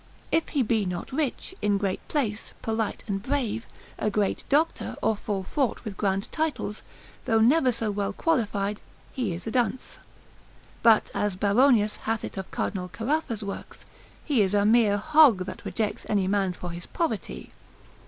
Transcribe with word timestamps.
If 0.31 0.49
he 0.49 0.63
be 0.63 0.83
not 0.87 1.11
rich, 1.11 1.53
in 1.61 1.77
great 1.77 2.07
place, 2.07 2.55
polite 2.63 3.03
and 3.05 3.21
brave, 3.21 3.67
a 3.99 4.09
great 4.09 4.43
doctor, 4.49 4.95
or 5.03 5.15
full 5.15 5.43
fraught 5.43 5.83
with 5.85 5.95
grand 5.95 6.27
titles, 6.31 6.81
though 7.25 7.37
never 7.39 7.71
so 7.71 7.91
well 7.91 8.11
qualified, 8.11 8.81
he 9.13 9.31
is 9.31 9.45
a 9.45 9.51
dunce; 9.51 9.99
but, 10.81 11.11
as 11.13 11.35
Baronius 11.35 11.97
hath 11.97 12.23
it 12.25 12.35
of 12.35 12.49
Cardinal 12.49 12.89
Caraffa's 12.89 13.43
works, 13.43 13.85
he 14.25 14.41
is 14.41 14.55
a 14.55 14.65
mere 14.65 14.97
hog 14.97 15.45
that 15.45 15.63
rejects 15.65 16.07
any 16.09 16.27
man 16.27 16.53
for 16.53 16.71
his 16.71 16.87
poverty. 16.87 17.51